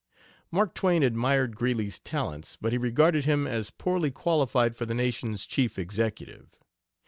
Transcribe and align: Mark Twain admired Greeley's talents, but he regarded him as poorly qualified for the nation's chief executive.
Mark 0.49 0.73
Twain 0.73 1.03
admired 1.03 1.55
Greeley's 1.55 1.99
talents, 1.99 2.57
but 2.59 2.71
he 2.73 2.77
regarded 2.79 3.25
him 3.25 3.45
as 3.45 3.69
poorly 3.69 4.09
qualified 4.09 4.75
for 4.75 4.87
the 4.87 4.95
nation's 4.95 5.45
chief 5.45 5.77
executive. 5.77 6.59